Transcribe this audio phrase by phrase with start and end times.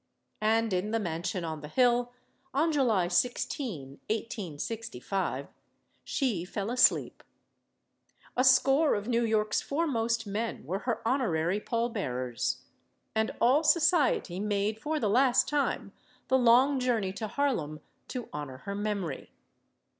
[0.41, 2.11] And in the mansion on the hill,
[2.55, 5.47] on July 16, 1865,
[6.03, 7.21] she fell asleep.
[8.35, 12.63] A score of New York's foremost men were her honorary pallbearers.
[13.13, 15.91] And all society made, for the last time,
[16.29, 19.29] the long journey to Harlem to honor her memory.